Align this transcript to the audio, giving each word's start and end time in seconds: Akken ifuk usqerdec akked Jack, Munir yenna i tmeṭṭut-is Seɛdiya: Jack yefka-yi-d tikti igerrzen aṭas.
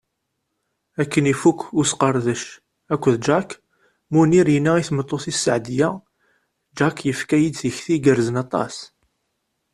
Akken 1.01 1.25
ifuk 1.33 1.59
usqerdec 1.79 2.43
akked 2.93 3.15
Jack, 3.25 3.49
Munir 4.11 4.47
yenna 4.53 4.73
i 4.77 4.83
tmeṭṭut-is 4.87 5.39
Seɛdiya: 5.43 5.89
Jack 6.77 6.97
yefka-yi-d 7.07 7.55
tikti 7.59 7.93
igerrzen 7.97 8.37
aṭas. 8.43 8.75